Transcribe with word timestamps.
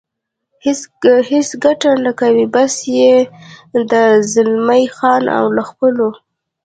هېڅ 1.31 1.47
ګټه 1.63 1.91
نه 2.05 2.11
کوي، 2.19 2.45
بس 2.53 2.73
یې 2.99 3.13
ده، 3.89 4.03
زلمی 4.33 4.83
خان 4.95 5.23
او 5.37 5.45
له 5.55 5.63
خپلو. 5.69 6.07